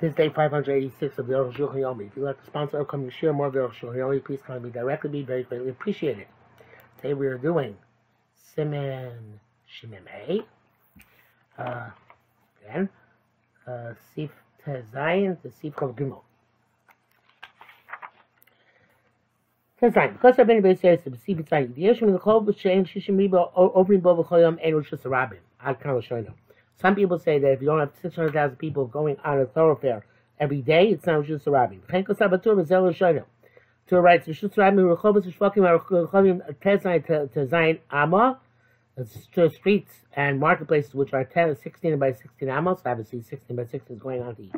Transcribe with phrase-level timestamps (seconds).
[0.00, 2.06] This is day 586 of the Aruch.
[2.06, 5.10] If you'd like to sponsor upcoming share more of the Aruch please contact me directly.
[5.10, 6.26] Be very greatly appreciated.
[6.96, 7.76] Today we are doing
[8.56, 9.12] Simen
[9.68, 10.40] Shimem Hey.
[11.58, 11.90] Uh,
[12.64, 12.88] again,
[13.66, 14.30] uh, Sif
[14.66, 16.22] Tezayin to Sif Chav Gimel.
[19.82, 20.14] Tezayin.
[20.14, 21.74] Because I've been says to Sif Tezayin.
[21.74, 25.36] The Yeshua of the Chol B'Shem Shishim Ribo Opening Bo V'Choyam Ein Rosh Hashanah.
[25.62, 26.32] Ad Kan L'Shoyno.
[26.80, 30.04] Some people say that if you don't have 600,000 people going on a thoroughfare
[30.38, 31.76] every day, it's not Rishus Rabbi.
[31.90, 33.24] Chenko Sabatur Bezel Shoino.
[33.88, 38.38] To writes Rishus Rabbi Rechovas Shvakim Rechovim Tezai to Amma.
[39.34, 42.80] To streets and marketplaces which are 10, 16 by 16 amos.
[42.84, 44.50] Obviously, 16 by 16 is going on the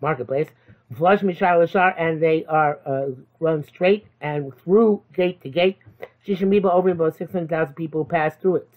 [0.00, 0.48] marketplace.
[0.96, 3.08] Flush Mishar Lashar, and they are uh,
[3.40, 5.78] run straight and through gate to gate.
[6.26, 8.68] Shishimiba over about 600,000 people pass through it.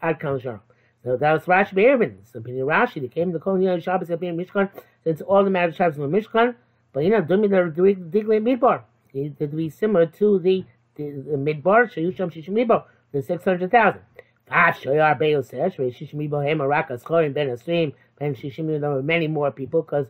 [0.00, 0.60] Ad Kalashar.
[1.04, 2.18] So that was Rashi Be'ervin.
[2.20, 3.00] It's the opinion Rashi.
[3.00, 4.70] They came to Kol Yom Shabbos opinion Mishkan.
[5.04, 6.54] Since all the marriage tribes were Mishkan,
[6.92, 8.82] but you know, Dumi Digle Midbar.
[9.12, 14.00] To be similar to the, the, the Midbar, Shayusham Shishim Midbar, the 600,000.
[14.48, 18.90] Vash Shoyar Be'o says, Shishim Midbar Hem Arakas Chorim Ben Asrim, Ben Shishim Midbar, there
[18.90, 20.06] were many more people because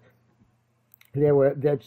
[1.15, 1.81] there were the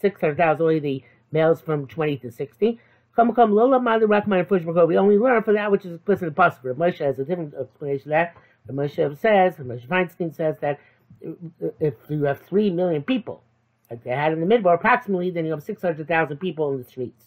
[0.00, 2.80] 600,000 only the males from 20 to 60.
[3.18, 6.72] Come, Lola Mali Rakman and We only learn from that which is explicit in possible.
[6.74, 8.36] Moshe has a different explanation of that.
[8.70, 10.78] Moshe says, Moshe Feinstein says that
[11.80, 13.42] if you have three million people,
[13.90, 17.24] like they had in the Midbar, approximately, then you have 600,000 people in the streets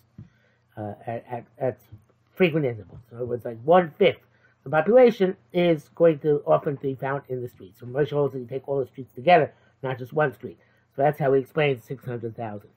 [0.78, 1.78] uh, at, at, at,
[2.36, 3.02] frequent intervals.
[3.09, 4.22] So it was like one fifth
[4.64, 7.80] the population is going to often be found in the streets.
[7.80, 9.53] So Moshe holds that you take all the streets together,
[9.84, 10.58] not just one street.
[10.95, 12.69] So that's how he explains 600,000.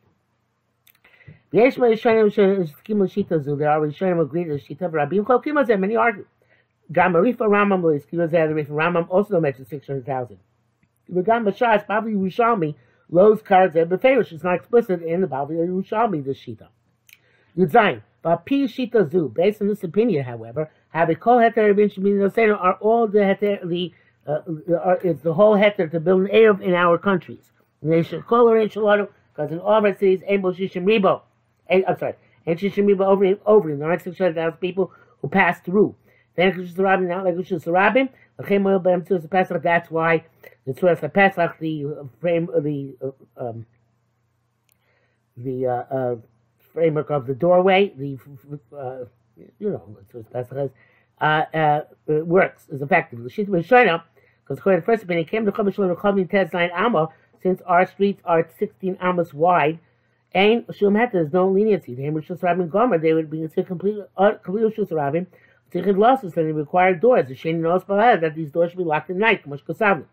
[1.51, 5.65] The Yeshma Yishayim Sheskim Lashita Zu, there are Yishayim agreed to Shita, but Rabbi Chokim
[5.65, 6.27] Azeh, many argue.
[6.93, 10.39] Gam Arif Ramam Lo Yiskim Azeh, Arif Ramam also mention 600,000.
[11.09, 12.75] The Gam Bashas, Bavli Yerushalmi,
[13.11, 16.69] Lowe's cards and Beferish it's not explicit in the Bavli Yerushalmi, the Shita.
[17.57, 22.75] Yudzayin, Vapi Shita Zu, based on this opinion, however, Habikol Heter Rabin Shemin Yoseno are
[22.81, 23.93] all the Heter, the,
[24.27, 27.53] uh, is the whole Heter to build an Arab in our countries.
[27.83, 31.23] Nation Kol Arab Shalom, because in all Auburn City is able Shishimibo.
[31.69, 32.15] Eh, I'm sorry,
[32.47, 33.81] and Shishimibo over and over again.
[33.81, 35.95] There are 600,000 people who pass through.
[36.37, 38.09] Then Kushus Rabin, not like Kushus Rabin.
[38.41, 39.63] Okay, well, but I'm still the Pesach.
[39.63, 40.25] That's why
[40.67, 42.95] the Torah the uh, Pesach, uh, the frame, the
[43.37, 43.67] um,
[45.37, 46.17] the uh, uh,
[46.73, 48.19] framework of the doorway, the
[48.77, 49.05] uh,
[49.59, 50.71] you know, the Pesach has,
[51.21, 51.81] uh, uh,
[52.25, 53.23] works is effective.
[53.23, 54.03] The Shishimibo
[54.45, 57.11] because according to the first opinion, it came to Chavish Lord Chavin Tez Line Amo
[57.45, 59.79] since our streets are 16 Ammas wide
[60.35, 61.95] and Shum Het, there's no leniency.
[61.95, 65.27] The Rishus Rabin Gomer, they would be considered complete, uh, complete Rishus Rabin.
[65.71, 67.29] Tichid losses, then they require doors.
[67.29, 69.45] The Shani knows that these doors should be locked at night.
[69.45, 70.07] Kamash Kosavli.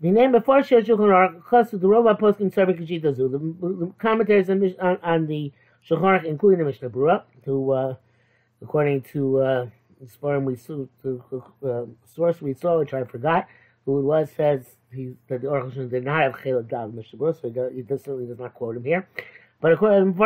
[0.00, 3.28] The name before Shulchan Aruch, to the Rova posting serving Kashita Zu.
[3.28, 5.52] The commentaries on, on, on the
[5.88, 7.94] Shulchan including the Mishnah Berurah, who, uh,
[8.60, 9.66] according to, uh,
[11.64, 13.46] uh, source we saw, which I forgot,
[13.84, 17.48] who it was, says he, that the Aruch did not have Chelak Dal Mishabur, so
[17.48, 19.08] he, he does, certainly does not quote him here.
[19.60, 20.18] But according to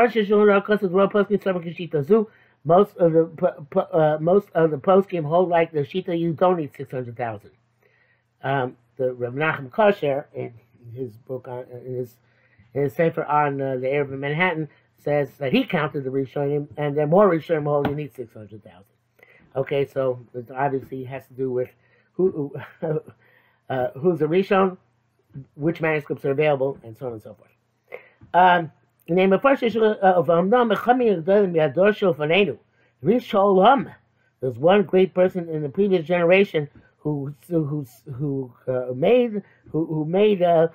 [2.67, 6.73] most of the uh, most of the poskim hold like the shita you don't need
[6.77, 7.53] six hundred thousand.
[8.43, 10.53] Um, the Rav Nachum Kosher in
[10.93, 12.17] his book on in his
[12.75, 14.69] in his sefer on uh, the Arab of Manhattan
[14.99, 18.65] says that he counted the Rishonim and there more Rishonim hold you need six hundred
[18.65, 18.85] thousand.
[19.55, 21.69] Okay, so it obviously has to do with
[22.15, 22.53] who
[23.69, 24.77] uh, who's a Rishon,
[25.55, 27.51] which manuscripts are available, and so on and so forth.
[28.35, 28.73] Um,
[29.09, 30.73] the name of Amnam
[33.05, 33.95] Risholam.
[34.41, 36.69] There's one great person in the previous generation
[36.99, 40.69] who who who uh, made who, who made uh,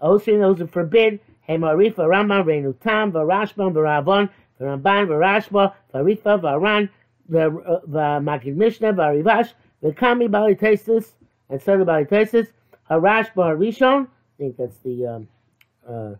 [0.00, 4.28] Also, those who forbid, Hemarifa, Rambam, Reinu Tam, Varashbam, Varavon,
[4.60, 6.88] Varamban, Varashba, Varifa, Varan,
[7.30, 9.52] Magid Mishnah, Varivash,
[9.82, 11.12] Vikami, Bali Tesis,
[11.48, 12.48] and Sada Bali Tesis,
[12.90, 15.28] Harash, Harishon, I think that's the um,
[15.86, 16.14] uh,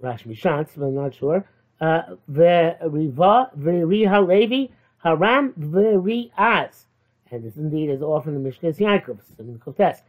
[0.00, 1.44] Rash Mishantz, but I'm not sure.
[1.80, 6.84] Uh, V'riva, v'riha Levi, haram v'ri'az
[7.34, 10.02] and this indeed is often the Mishnah Yaakov, in the Kotes.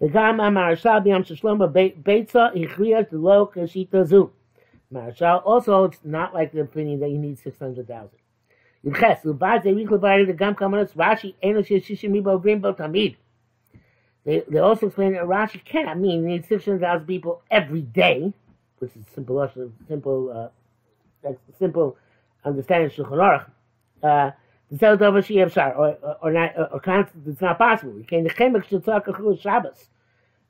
[0.00, 4.32] The Gam Amarashal B'Yam Shlomo Beitza Ichriya Delo Kashita Zu.
[4.92, 8.10] Marashal also it's not like the opinion that you need 600,000.
[8.84, 13.14] Yibches, Ubaz Erich Levari, the Gam Kamanos, Rashi, Enosh Yeshishim Mibo Grimbo
[14.24, 18.32] They, they also explain that Rashi cannot mean you need 600,000 people every day,
[18.80, 19.48] which is simple,
[19.86, 20.50] simple,
[21.24, 21.96] uh, simple
[22.44, 23.50] understanding of Shulchan Aruch.
[24.02, 24.32] Uh,
[24.72, 27.94] the or, or, not, or, or it's not possible.
[27.96, 28.30] You the
[28.68, 29.88] should talk a Shabbos.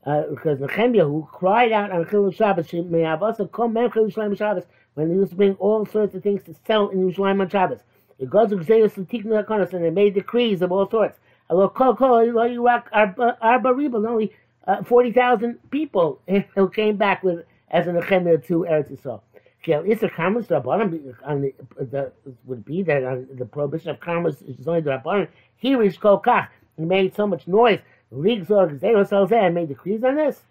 [0.04, 4.12] Uh, because Nehemiah, who cried out on Chilul Shabbos, may have also come Mem Chilul
[4.12, 4.64] Shabbos Shabbos,
[4.94, 7.80] when they used to bring all sorts of things to sell in Yerushalayim on Shabbos.
[8.18, 11.18] It goes to Xeus and Tiknu HaKonos, and they made decrees of all sorts.
[11.48, 14.32] Hello, Kol Kol, Iraq, Arba Riba, only
[14.66, 16.20] uh, 40,000 people
[16.54, 19.20] who came back with as a Nehemiah to Eretz Yisrael.
[19.62, 22.12] Kiel Isser Karmas Rabbanim on the, the
[22.44, 25.28] would be that on the prohibition of Karmas is only the Rabbanim.
[25.56, 26.48] He reached Kol Kach.
[26.76, 27.80] He made so much noise
[28.10, 30.42] leagues or and made decrees on this.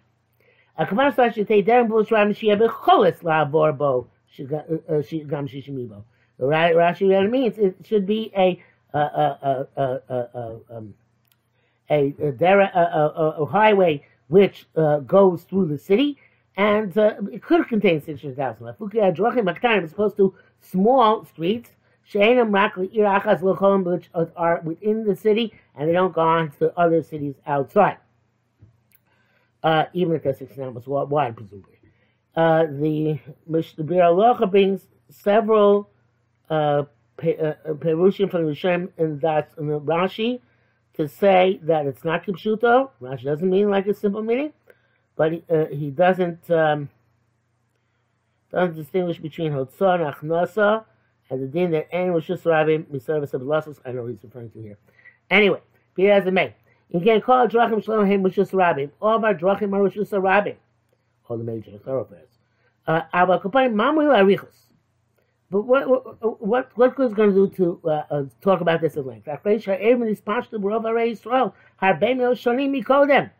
[0.78, 4.06] A kavan slash should take down bull shram shia becholis la borbo
[4.36, 6.02] shigam shishimibo.
[6.40, 8.62] Rashi that means it should be a
[8.94, 10.94] uh, uh, um, a a a a um,
[11.90, 16.18] a, a, a, highway which uh, goes through the city,
[16.56, 18.66] and uh, it could contain 600,000.
[18.66, 21.70] Lafuki is supposed to small streets
[22.04, 22.16] which
[24.36, 27.96] are within the city, and they don't go on to other cities outside.
[29.62, 31.78] Uh, even if that's examples wide, presumably.
[32.34, 35.90] Uh, the Mishnah Alocha brings several
[36.50, 36.82] uh,
[37.18, 40.40] Perushim from the Rishonim and that's in the Rashi
[40.94, 42.90] to say that it's not Kipshuto.
[43.00, 44.52] Rashi doesn't mean like a simple meaning,
[45.16, 46.88] but he, uh, he doesn't um,
[48.50, 50.84] doesn't distinguish between Hotzah and Achnasa
[51.30, 54.60] and the din that any Rishus Rabbim Miservis of Lassos, I know he's referring to
[54.60, 54.78] here.
[55.30, 55.60] Anyway,
[55.94, 56.54] be as it may.
[56.90, 58.90] You can call Drachim Shalom Him Rishus Rabbim.
[59.00, 60.56] All of our Drachim are Rishus Rabbim.
[61.28, 62.28] All the major thoroughfares.
[62.86, 64.62] Uh, Abba Kapanim Mamul Arichus.
[65.50, 68.96] But what what what what is going to do to uh, uh, talk about this
[68.96, 69.26] at length?
[69.26, 73.30] Afresh ha'ervin is pashtu b'rov harei Yisrael harbei mil shonim mikodem.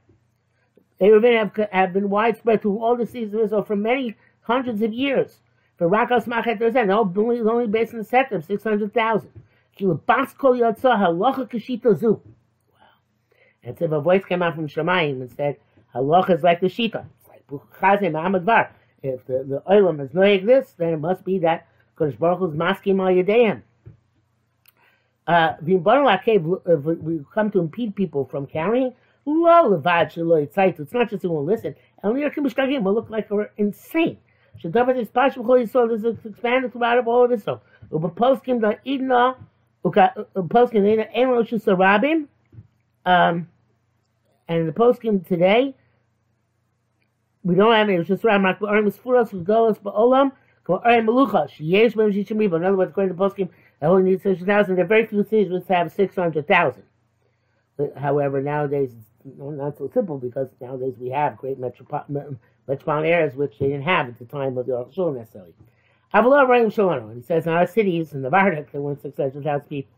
[1.00, 4.93] Eruvin have have been widespread through all the seasons of Israel for many hundreds of
[4.93, 5.41] years.
[5.77, 9.31] For Rakos Machet Rozen, no, only, only based in the of 600,000.
[9.79, 12.21] Kilu Basko Yotza Halacha Kashita Zu.
[12.73, 12.79] Wow.
[13.65, 15.56] And so a voice came out from Shemayim and said,
[15.94, 17.05] Halacha is like the Shita.
[17.21, 17.43] It's like.
[19.03, 21.67] If the, the Olam is like this, then it must be that
[21.97, 23.62] Kodesh Baruch Hu is masking al Yadeim.
[25.27, 28.94] Uh, if we come to impede people from carrying,
[29.25, 31.75] it's not just they won't listen.
[32.03, 34.19] El Yerkim Mishkagim will look like we're insane.
[34.63, 35.89] Shadabat is Pashim Chol Yisrael.
[35.89, 37.63] This is expanded throughout all of Israel.
[37.91, 39.37] Ubapolskim da Idna.
[39.85, 41.07] Ubapolskim uh, da Idna.
[41.17, 42.27] Emeloshu Sarabim.
[43.05, 43.49] Um,
[44.49, 45.75] and the poskim today,
[47.43, 48.01] we don't have it.
[48.01, 50.33] It's just around Makbu Arim Sfuros Golas Ba'olam
[50.69, 52.57] Arim Melucha Sheyesh Mem Shishimiba.
[52.57, 53.49] In other words, according to the
[53.81, 54.77] I only need six thousand.
[54.77, 56.85] There are very few cities which have six hundred thousand.
[57.97, 58.93] However, nowadays
[59.25, 62.39] not so simple because nowadays we have great metropolitan
[62.69, 65.55] metropolitan areas which they didn't have at the time of the Aruch necessarily.
[66.15, 69.69] Avalor Rayim Shalom, and he says in our cities, in the Vardak, there weren't 600,000
[69.69, 69.96] people.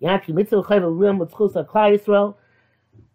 [0.00, 2.36] Yanki mitzvah chayv lim with chus klal Yisrael.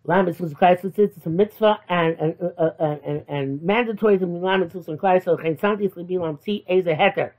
[0.04, 1.00] Lam mitzvah klal Yisrael.
[1.00, 5.42] It's a mitzvah and and, uh, uh, and, and mandatory to lam mitzvah klal Yisrael.
[5.42, 7.32] Chen santi be lam tzi eze heter.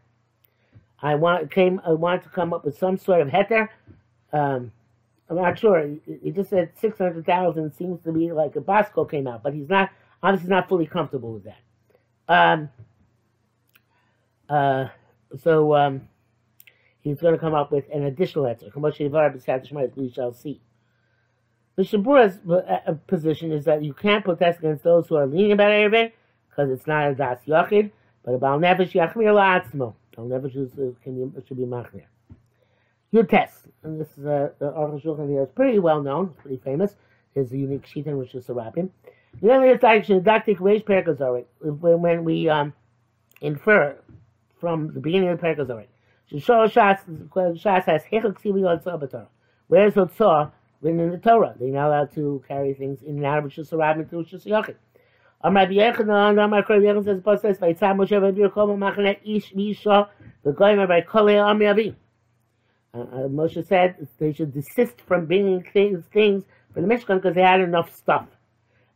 [1.03, 1.81] I want came.
[1.87, 3.69] I want to come up with some sort of heter.
[4.33, 4.73] Um,
[5.29, 5.89] I'm not sure.
[6.23, 9.55] He just said six hundred thousand seems to be like a Bosco came out, but
[9.55, 9.91] he's not
[10.23, 11.61] obviously not fully comfortable with that.
[12.29, 12.69] Um,
[14.49, 14.89] uh,
[15.43, 16.09] so um,
[17.01, 18.71] he's going to come up with an additional answer.
[18.75, 20.61] We shall see.
[21.77, 25.53] The Shabura's uh, uh, position is that you can't protest against those who are leaning
[25.53, 26.13] about Erevin
[26.49, 27.91] because it's not a Das Yachid,
[28.25, 29.95] but about Nefesh Yachmir La'atzmo.
[30.17, 32.05] Al Nefesh should be Machmir.
[33.15, 36.57] Your test, and this is a, the Aruch Shulchan here is pretty well known, pretty
[36.57, 36.97] famous.
[37.33, 38.91] His unique sheet in which is the Sarabim.
[39.41, 42.73] The only section didactic Reish Perkazorik, when we um,
[43.41, 43.97] infer
[44.59, 45.87] from the beginning of the Perkazorik.
[46.29, 49.29] Shishor Shas, has Hechel Ksivi Yotzah B'Torah.
[49.69, 51.55] Where's Yotzah written in the Torah?
[51.57, 54.75] They're not allowed to carry things in and out of Rishus Harabim through Rishus Yochid.
[55.41, 60.09] Amar B'Yechanan, Amar Kor Yechon says, Paul says, Vaytzah Moshe V'Bir Kol Machane Ish V'Yisha
[60.45, 61.95] V'Goyim V'Bay Kolei Am Yavi.
[62.95, 67.35] Uh, uh, Moshe said they should desist from bringing things, things for the Mishkan because
[67.35, 68.27] they had enough stuff.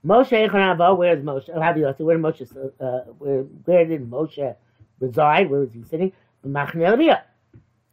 [0.07, 1.51] Moshe Echanavo, where's Moshe?
[1.53, 4.55] Oh, Haviyasi, where Moshe, uh, where, where did Moshe
[5.01, 5.51] reside?
[5.51, 6.13] Where was he sitting?
[6.47, 7.23] Machne Levia,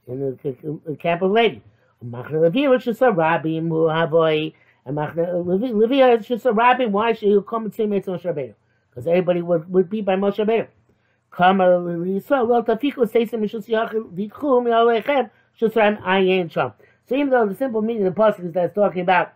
[0.08, 1.60] in the, camp of Levi.
[2.06, 4.54] Machne Levia, which is a rabbi, Muhavoi,
[4.86, 6.86] and Machne Levia is just a rabbi.
[6.86, 8.54] Why should he come and say Moshe Rabbeinu?
[8.90, 10.68] Because everybody would, would be by Moshe Rabbeinu.
[11.32, 11.58] Come
[12.04, 16.74] Lisa, well, Tafiku says to Mishus Yachil, Dikhu, Mialechem, Shusram Ayin Sham.
[17.08, 19.34] So even though the simple meaning of the pasuk is that it's talking about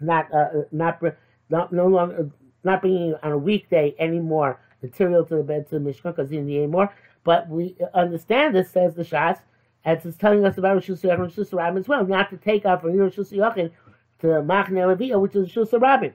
[0.00, 1.02] not uh, not
[1.50, 2.30] not no longer
[2.62, 6.46] not bringing on a weekday anymore material to the bed to the Mishkan because in
[6.46, 6.92] the anymore,
[7.24, 9.38] but we understand this says the Shas
[9.84, 12.96] as it's telling us about Rosh and Rosh as well, not to take off from
[12.96, 13.70] Rosh Hashanah
[14.20, 16.12] to Machne Leviyah, which is Rosh.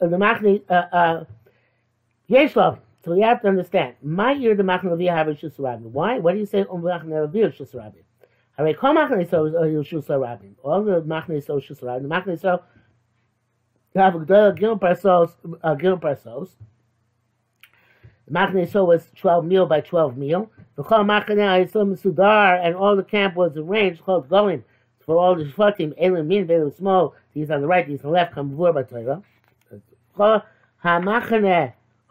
[0.00, 1.24] The Machne uh, uh,
[2.30, 2.78] Yeshlav.
[3.04, 3.96] So you have to understand.
[4.02, 5.82] My ear the Machne Leviyah have Rosh Hashanah.
[5.82, 6.18] Why?
[6.18, 7.94] What do you say on Machne Leviyah Rosh Hashanah?
[8.56, 10.56] Hare kol machne so Yeshua Rabin.
[10.62, 12.08] All the machne so Yeshua Rabin.
[12.08, 12.62] The so
[13.94, 15.32] you have a gil parsos,
[15.62, 16.50] uh, gil parsos.
[18.26, 20.50] The machne so was twelve meal by twelve meal.
[20.76, 24.64] The kol machne Yisrael Sudar, and all the camp was arranged called going
[25.04, 25.94] for all the shvatim.
[25.98, 27.14] Elim min, Elim small.
[27.34, 28.34] These on the right, these on the left.
[28.34, 29.22] Come before by Torah.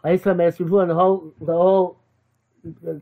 [0.04, 1.98] Hamachne Yisrael and the whole the whole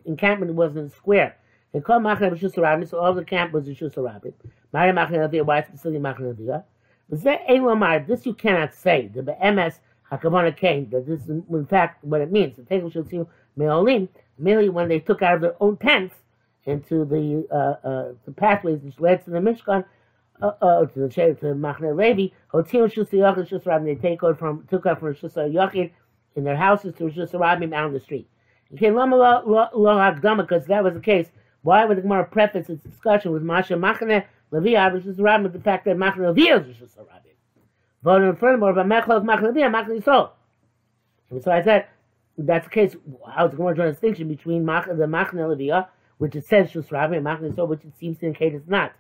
[0.05, 1.37] encampment was in square.
[1.73, 4.31] They call Machne Rishus Rabbi, so all the camp was Rishus Rabbi.
[4.73, 6.65] Mary Machne Aviyah, why specifically Machne Aviyah?
[7.09, 9.11] But this you cannot say.
[9.13, 9.79] The Be'emes
[10.11, 12.57] Hakavana came, that this is in fact what it means.
[12.57, 13.23] The Tegel see
[13.57, 16.15] Me'olim, merely when they took out of their own tents
[16.67, 19.85] into the uh, uh, the pathways which led to the Mishkan,
[20.43, 24.67] uh, uh, to the to Machne Levi, Hotil Shus Yachid Shus they take out from
[24.69, 25.91] took out from Shus Yachid
[26.37, 27.07] in their houses to
[27.39, 28.29] Rabbi out on the street.
[28.75, 31.29] Okay, Lama Lo Hakdama, because that was the case.
[31.63, 35.61] Why would the Gemara preface its discussion with Masha Machane Levi, is Rabbi, with the
[35.61, 37.29] fact that Machane Levi is Rosh Rabbi?
[38.03, 40.31] But in furthermore, but Mechlok Machane Levi, Machane Yisrael.
[41.31, 41.87] And so I said,
[42.39, 42.97] that's the case.
[43.29, 45.83] How is the Gemara drawing a distinction between the Machane Levi,
[46.19, 48.93] which it says Rosh Rabbi, and Machane Yisrael, which it seems to indicate it's not.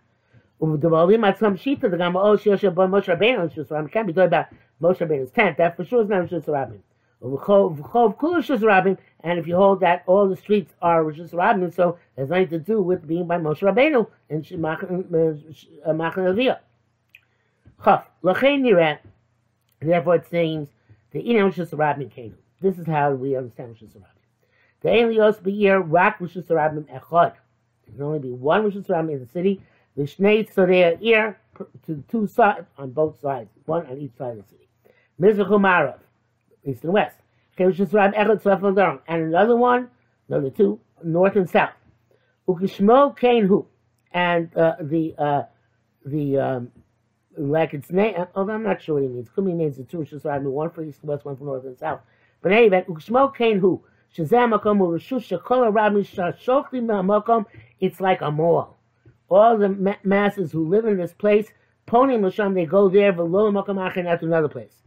[0.61, 4.07] The Balim at some sheet of the Gamma, oh, Shosha, Moshe Rabbeinu, Rosh Rabbi, can't
[4.07, 4.49] be talking about
[4.83, 5.57] Moshe Rabbeinu's tent.
[5.57, 6.83] That for sure is not Rosh
[7.23, 8.95] Rabbi.
[9.23, 12.49] And if you hold that all the streets are Rosh Hashanah, so it has nothing
[12.49, 16.59] to do with being by Moshe Rabbeinu and Machan uh, Aviyah.
[17.85, 18.07] Chaf.
[18.23, 18.99] Lachain Nireh.
[19.81, 20.69] Therefore it seems
[21.13, 22.37] the Ina Rosh Hashanah came.
[22.61, 24.05] This is how we understand Rosh Hashanah.
[24.81, 27.35] The Elios Be'ir Rak Rosh Hashanah Echad.
[27.87, 29.61] There can only be one Rosh Hashanah in the city.
[29.97, 31.39] The Shnei Tzorei ear
[31.85, 34.69] to two sides, on both sides, one on each side of the city.
[35.21, 35.51] Mizrach
[36.65, 37.17] east and west.
[37.59, 37.77] And
[39.09, 39.89] another one,
[40.29, 41.73] another two, north and south.
[42.49, 43.67] Ukishmo Kain Hu.
[44.13, 45.43] And uh, the, uh,
[46.05, 46.73] the, um,
[47.37, 49.29] like its name, uh, although I'm not sure what he means.
[49.35, 51.79] Could be names the two Rabbi, one for east and west, one for north and
[51.79, 52.01] south.
[52.43, 53.83] But anyway, Ukishmo Kain Hu.
[54.17, 57.47] Shazam Makom Rishus Rabbi Shashokli Makom.
[57.79, 58.77] It's like a mall.
[59.29, 61.47] All the ma- masses who live in this place,
[61.87, 64.80] Pony Masham, they go there, Velo Makom Achin, to another place.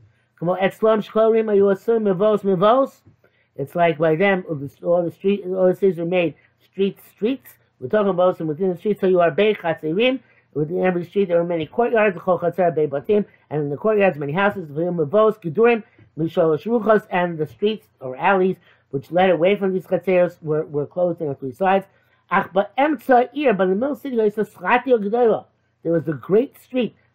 [3.56, 4.56] It's like by them, all
[5.04, 6.36] the street, all the cities are made
[6.72, 7.52] street streets.
[7.80, 9.02] We're talking about some within the streets.
[9.02, 10.20] So you are Beit Chatzerim.
[10.54, 12.16] Within every street there are many courtyards.
[12.18, 14.70] And in the courtyards, many houses.
[14.70, 15.84] Mevos, Gedurim,
[16.18, 18.58] Misholosh Ruchos, and the streets or alleys
[18.90, 21.88] which led away from these chatzeros were, were closed on three sides.
[22.30, 26.96] Ach, but Emtza but in the middle city, there was a great street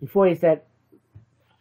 [0.00, 0.62] before he said,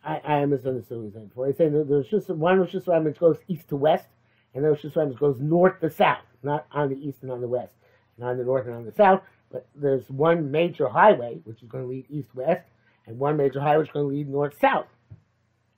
[0.03, 1.47] I, I misunderstood what he said before.
[1.47, 4.07] He said there's just one Rosh Hashanah which goes east to west,
[4.53, 7.47] and the Rosh Hashanah goes north to south, not on the east and on the
[7.47, 7.73] west,
[8.17, 11.69] not on the north and on the south, but there's one major highway which is
[11.69, 12.65] going to lead east west,
[13.07, 14.87] and one major highway which is going to lead north south,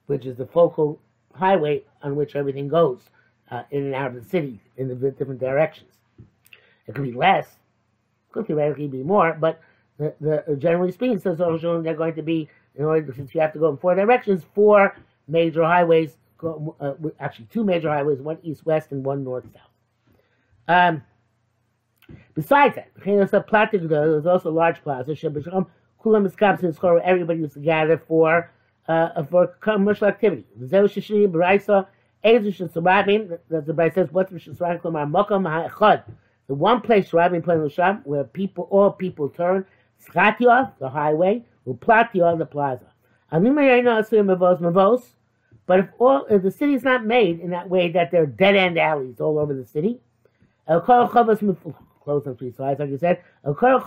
[0.06, 1.00] which is the focal
[1.34, 3.00] highway on which everything goes
[3.50, 5.90] uh, in and out of the city in the different directions.
[6.86, 9.60] It could be less, it could theoretically be more, but
[9.98, 13.52] the, the, generally speaking, says Rosh they're going to be, in order, since you have
[13.52, 18.92] to go in four directions, four major highways, uh, actually two major highways, one east-west
[18.92, 19.62] and one north-south.
[20.68, 21.02] Um,
[22.34, 25.16] besides that, there was also a large plaza,
[27.02, 28.50] everybody used to gather for
[28.86, 30.44] uh, for commercial activity.
[30.56, 30.88] That's the
[33.72, 34.80] Braisa says, what's Rishon Sarabim?
[34.80, 36.04] Klamar.
[36.46, 39.66] The one place Rabbi put in where people, all people turn,
[40.06, 42.86] Schatioth, the highway, Uplatioth, the plaza.
[45.66, 48.26] But if all if the city is not made in that way that there are
[48.26, 50.00] dead end alleys all over the city,
[52.08, 53.20] close on three sides, like you said.
[53.44, 53.78] But they're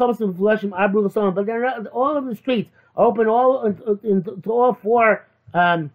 [1.61, 3.65] not, all of the streets are open all
[4.03, 5.89] into, all four um,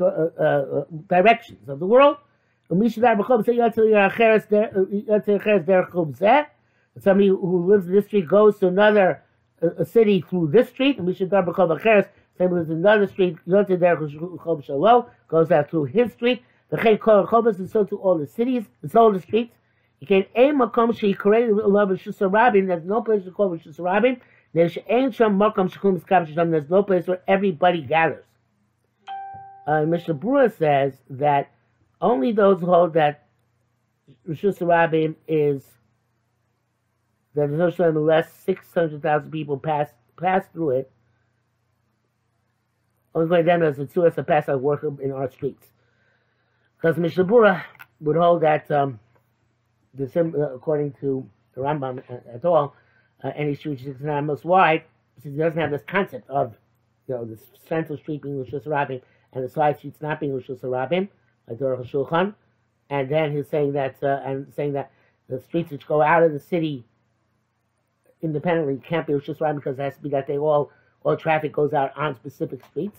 [0.00, 2.16] uh, uh, directions of the world.
[2.70, 2.88] Somebody
[7.28, 9.22] who lives in this street goes to another
[9.78, 12.06] a city through this street, and we should dar b'chol acheres.
[12.38, 16.42] Same with another street, yotzei derech chol shalo goes out through his street.
[16.70, 19.54] The chay kol chobas and so to all the cities, it's all the streets.
[20.00, 22.66] You can aim makom she created love of shusarabim.
[22.66, 24.20] There's no place to call it shusarabim.
[24.52, 28.24] There's ain't makom shekum skam There's no place where everybody gathers.
[29.66, 31.50] Uh, Mishnah Berurah says that
[32.00, 33.26] only those who hold that
[34.28, 35.64] Rishus Rabim is
[37.34, 40.90] that the unless 600,000 people pass pass through it,
[43.14, 45.66] only going down as a two as a pass out worker in our streets.
[46.76, 47.62] Because Mishnah Berurah
[48.00, 49.00] would hold that, um,
[49.94, 52.74] the sim, uh, according to the Rambam uh, at all,
[53.22, 54.82] uh, any street is not most wide,
[55.22, 56.54] since it doesn't have this concept of,
[57.08, 57.38] you know, the
[57.68, 59.00] central street being Rosh Rabim
[59.32, 61.08] and the side streets not being Rosh Rabim,
[61.48, 62.34] like the Shulchan.
[62.90, 64.90] And then he's saying that, uh, and saying that
[65.28, 66.84] the streets which go out of the city
[68.24, 71.52] independently can't be Rosh Hashanah because it has to be that they all all traffic
[71.52, 72.98] goes out on specific streets.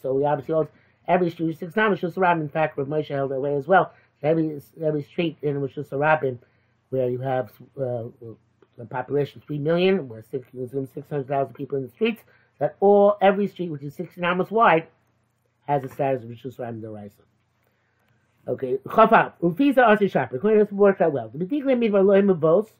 [0.00, 0.68] So we obviously hold
[1.08, 2.40] every street six times Rosh Hashanah.
[2.40, 3.92] In fact, Rav Moshe held that way as well.
[4.22, 6.38] Every every street in Rosh Hashanah
[6.90, 8.04] where you have uh,
[8.78, 10.46] a population three million, where six
[10.94, 12.22] six hundred thousand people in the streets,
[12.58, 14.86] that all every street which is sixteen miles wide
[15.66, 17.22] has a status of Rosh Hashanah Deraisa.
[18.46, 19.34] Okay, Chafab.
[19.40, 20.36] Ufisa Asi Shopper.
[20.36, 21.28] According to this works out well.
[21.32, 22.72] The B'digle Midbar Loim Bos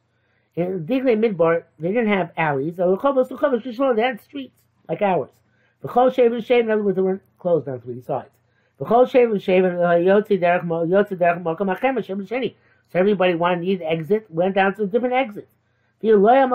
[0.54, 2.76] in Midbar, they didn't have alleys.
[2.76, 5.30] They had streets like ours.
[5.80, 8.28] The Chol Shaven Shaven, in other words, they weren't closed on three sides.
[8.78, 12.54] The Chol Shaven Shaven, uh, Yotzi Derech Yotzi Derech Malkam Hachem Hashem Sheni.
[12.92, 15.48] So everybody wanted to exit, went down to a different exit.
[16.02, 16.50] There therefore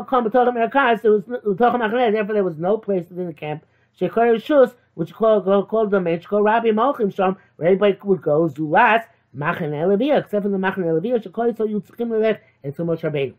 [2.34, 3.66] there was no place within the camp.
[4.00, 9.06] Shekar Shus, which called called the Mechko Rabbi Malchim Shom, where everybody would go Zulas,
[9.34, 13.02] Machan Elabia, except for the Machan Elabia, Shekar so you tzkim lelech and so much
[13.02, 13.34] Rabbeinu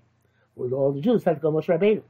[0.58, 2.02] with all the Jews had to go Moshe Rabbeinu.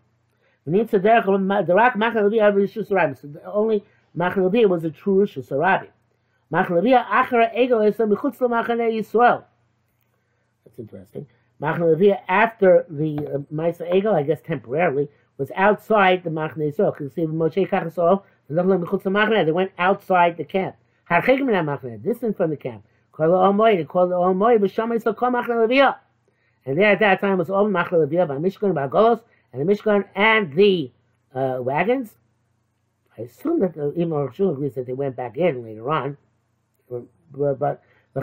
[0.66, 3.14] The rak Machan Levi every Rishus Rabbi.
[3.14, 3.84] So the only
[4.14, 5.86] Machan Levi was a true Rishus Rabbi.
[6.50, 9.44] Machan Levi achara ego is michutz lemachane Yisrael.
[10.64, 11.26] That's interesting.
[11.60, 16.96] Machan Levi after the uh, Maisa Ego, I guess temporarily, was outside the Machane Yisrael.
[16.96, 20.76] Because see, Moshe Kachasol, they went outside the camp.
[22.02, 22.84] Distant from the camp.
[23.12, 25.90] Call the Almighty, call the Almighty, but Shammai so call Machan Levi.
[26.68, 29.22] And there at that time was all Machal by Mishkan, by Golos,
[29.54, 30.92] and the Mishkan and the
[31.34, 32.10] uh, wagons.
[33.16, 36.18] I assume that the Imam Shul agrees that they went back in later on.
[36.90, 37.04] But,
[38.14, 38.22] he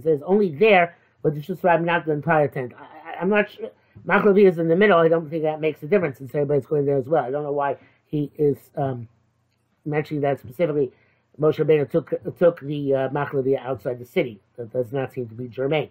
[0.00, 2.74] says only there, but the Shusrab not the entire tent.
[2.78, 3.70] I, am not sure.
[4.06, 4.98] Machlevi is in the middle.
[5.00, 7.24] I don't think that makes a difference since everybody's going there as well.
[7.24, 9.08] I don't know why he is um,
[9.84, 10.92] mentioning that specifically.
[11.40, 13.08] Moshe Rabbeinu took took the uh,
[13.58, 14.38] outside the city.
[14.56, 15.90] That does not seem to be germane.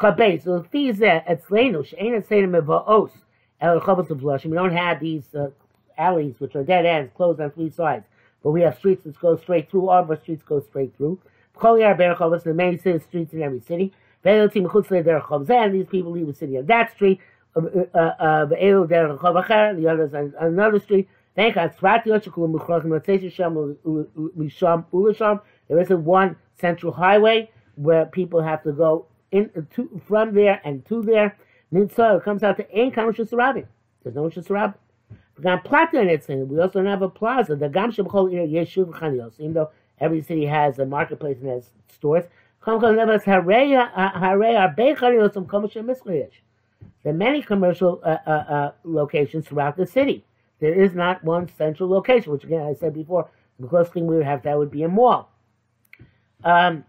[0.00, 0.44] Chabez.
[0.44, 3.10] So the that etzlenu she'ain etzlenu mevaos
[3.60, 5.50] el chabos We don't have these uh,
[5.98, 8.06] alleys which are dead ends, closed on three sides,
[8.42, 9.90] but we have streets which go straight through.
[9.90, 11.18] All of our streets go straight through.
[11.56, 13.92] Kolyar berachavos the main city streets in every city.
[14.24, 17.20] Ve'elti mechutzle and These people leave the city on that street.
[17.54, 19.76] Ve'elu derachav.
[19.76, 21.08] The others on another street.
[21.36, 21.74] Thank God.
[25.68, 30.84] There isn't one central highway where people have to go in to, from there and
[30.86, 31.36] to there.
[31.72, 33.66] Nitzah comes out to Ein Kam Shusarabim.
[34.02, 34.74] There's no Shusarabim.
[35.40, 37.56] Gam Plata in it, we also don't have a plaza.
[37.56, 42.24] The Gam Shemchol Yeshuv Chanios, even though every city has a marketplace and has stores.
[42.62, 42.74] There
[47.04, 50.24] are many commercial uh, uh, uh, locations throughout the city.
[50.60, 54.16] There is not one central location, which again I said before, the closest thing we
[54.16, 55.30] would have that would be a mall.
[56.44, 56.84] Um,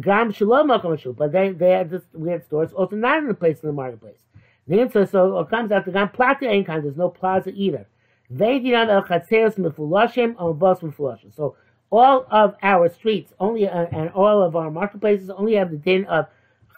[0.00, 0.68] Gam Shalom
[1.16, 3.72] but they they had this we had stores also not in the place in the
[3.72, 4.20] marketplace.
[4.68, 7.86] The answer so it comes out the Gam Plata ain't there's no plaza either.
[8.28, 11.34] They did not el chatzeres mifulashim on bus mifulashim.
[11.34, 11.56] So
[11.90, 16.04] all of our streets only uh, and all of our marketplaces only have the din
[16.06, 16.26] of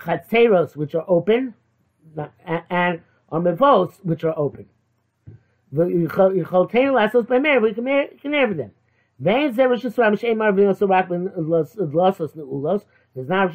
[0.01, 1.55] chateros which are open,
[2.47, 4.67] and, on mivos which are open.
[5.73, 7.43] We can
[8.33, 8.71] marry them.
[9.21, 9.85] There's not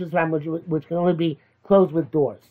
[0.01, 2.41] a Ram which which can only be closed with doors.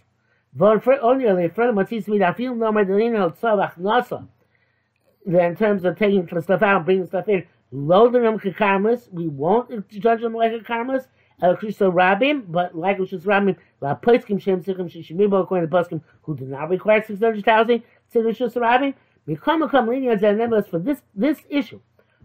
[5.25, 9.12] Then, in terms of taking the stuff out and bringing stuff in, loading them karmas,
[9.12, 11.07] we won't judge them like kakamas,
[11.42, 16.01] El Kristo Rabim, but like Rishis Rabim, La Poiskim Shem Sikim Shishimibo, according to poskim,
[16.22, 18.94] who do not require 600,000, Sid Rishis Rabim,
[19.27, 21.81] become a Kamlinians and members for this, this issue.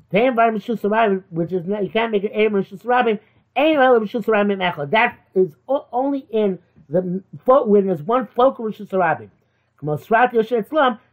[0.10, 3.20] The environment Rosh Rabim, which is not, you can't make an aim Rosh Rabim,
[3.56, 4.92] ain't Rosh Rabim Echad.
[4.92, 9.30] That is only in the when there's one focal Rosh Hashanah.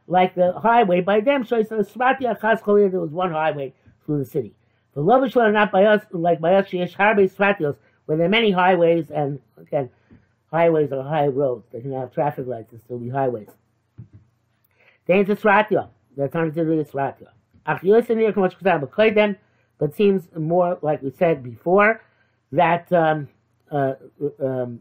[0.06, 3.72] Like the highway by them, so it's a Srati Achaz there was one highway
[4.04, 4.54] through the city.
[4.94, 7.76] The Lovish are not by us, like by us, Sheesh Harbe Sratios,
[8.06, 9.90] where there are many highways, and again,
[10.52, 11.66] highways are high roads.
[11.72, 13.48] They can have traffic lights and still be highways.
[15.06, 15.88] Then it's Sratio.
[16.16, 17.28] They're considered Sratio.
[19.78, 22.02] But seems more like we said before
[22.52, 23.28] that um,
[23.70, 23.94] uh,
[24.40, 24.80] um,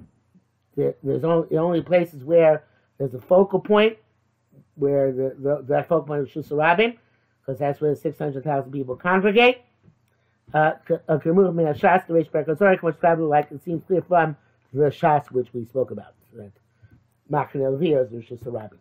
[0.75, 2.63] there's only, only places where
[2.97, 3.97] there's a focal point,
[4.75, 6.97] where the, the that focal point is Shusarabim,
[7.39, 9.61] because that's where 600,000 people congregate.
[10.53, 10.73] Uh,
[11.07, 14.35] uh like it seems clear from
[14.73, 16.13] the Shas which we spoke about.
[16.33, 16.51] That
[17.29, 18.79] Machan Elvia is Shusarabim.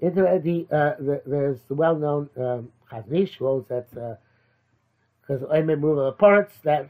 [0.00, 5.80] Into the, uh, the, there's the well-known um, Chazon Ish holds that because uh, Oimed
[5.80, 6.88] Mura parts that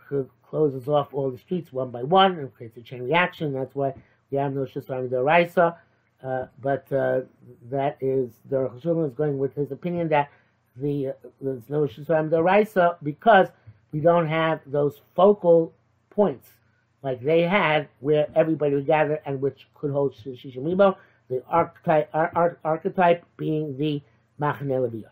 [0.49, 3.53] closes off all the streets one by one and creates a chain reaction.
[3.53, 3.95] That's why
[4.31, 5.77] we have no Shusram Raisa.
[6.23, 7.21] Uh, but uh,
[7.71, 10.31] that is, the Rosh is going with his opinion that
[10.77, 13.49] the uh, there's no Shusram Raisa because
[13.93, 15.73] we don't have those focal
[16.11, 16.49] points
[17.03, 20.89] like they had where everybody would gather and which could hold Shishim
[21.29, 24.03] the archetype, ar- archetype being the
[24.41, 25.11] Machaneh Leviyah.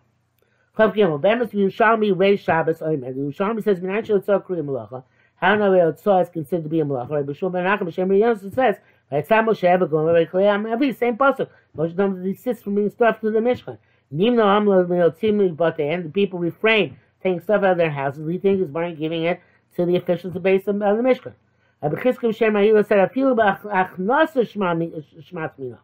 [0.77, 3.15] Chav Gimel, Bemis Yerushalmi Reish Shabbos Oimer.
[3.15, 5.05] The Yerushalmi says, Minan Shel Tzor Kriya Malacha.
[5.37, 7.11] How do we know is considered to be a malach?
[7.11, 8.77] Right, Bishul Ben Achim Hashem Yosef says,
[9.13, 11.49] "Vaytzam Moshe Begon Vayklei Every same pasuk.
[11.77, 13.77] Moshe doesn't desist from being stuff to the Mishkan.
[14.15, 18.23] Nimno Amlo Meotzim But and the people refrain taking stuff out of their houses.
[18.23, 19.41] We think is by giving it
[19.77, 21.35] to the officials to base them on the Mishkan.
[21.83, 25.81] Abchizkim Shem Ahila said, "Afilu b'achnasa shmat mina."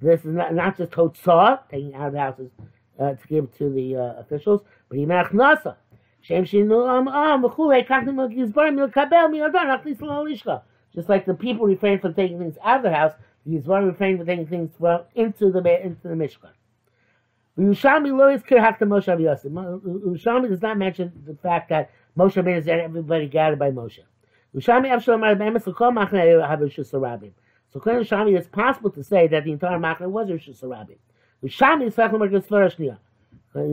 [0.00, 2.50] This is not, not just totzah, taking out of the houses
[2.98, 5.76] uh, to give to the uh, officials, but even achnasa.
[6.26, 6.54] Just
[11.08, 13.12] like the people refrain from taking things out of the house,
[13.44, 16.52] the Yisrael refrain from taking things from into the into the Mishkan.
[17.58, 18.08] Yerushalmi
[20.48, 24.00] does not mention the fact that Moshe Rabbeinu is everybody gathered by Moshe.
[24.54, 27.32] Yerushalmi Avshalom Be'emes l'kol machnei have Rishus Harabim.
[27.74, 30.96] So to Yerushalmi, it's possible to say that the entire machnei was Rishus Harabim.
[31.42, 32.98] Yerushalmi is talking about the Sfara Shniya.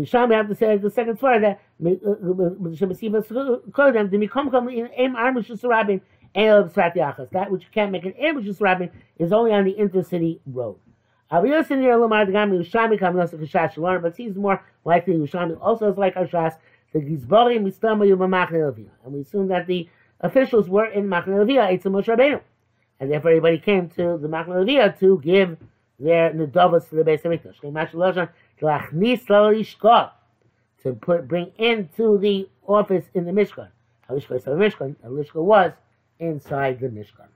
[0.07, 5.15] Sham we have to say the second story that Kodem the Mikom Kom in Aim
[5.15, 6.01] Armish Surabim
[6.35, 7.31] El Srat Yachas.
[7.31, 10.77] That which you can't make an Armish Surabim is only on the intercity road.
[11.31, 11.41] The
[14.01, 16.57] but he's more likely Ushami also is like Ashas
[16.93, 18.91] the Gizbori Mistama Yumamach Levia.
[19.03, 22.39] And we assume that the officials were in Machne Levia, Eitzim Moshe Rabbeinu.
[23.01, 25.57] And therefore everybody came to the Machne Levia to give
[25.99, 27.59] their Nedavas to the base of Mikdash
[30.83, 33.69] to put bring into the office in the Mishkan.
[34.09, 34.95] Halishka is a Mishkan.
[35.33, 35.71] Was
[36.19, 37.27] inside the Mishkan.